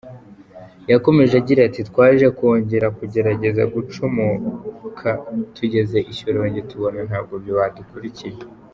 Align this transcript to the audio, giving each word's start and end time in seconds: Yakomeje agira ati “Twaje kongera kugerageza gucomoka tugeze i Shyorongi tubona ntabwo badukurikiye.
Yakomeje 0.91 1.33
agira 1.41 1.61
ati 1.69 1.81
“Twaje 1.89 2.25
kongera 2.37 2.87
kugerageza 2.97 3.63
gucomoka 3.73 5.09
tugeze 5.55 5.97
i 6.11 6.13
Shyorongi 6.17 6.61
tubona 6.69 6.99
ntabwo 7.09 7.33
badukurikiye. 7.59 8.39